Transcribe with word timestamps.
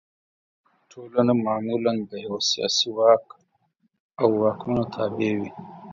ټولنه 0.91 1.33
معمولا 1.45 1.93
د 2.11 2.11
یوه 2.25 2.39
سیاسي 2.51 2.89
واک 2.97 3.25
او 4.21 4.27
واکمنو 4.41 4.83
تابع 4.93 5.31
وي. 5.37 5.49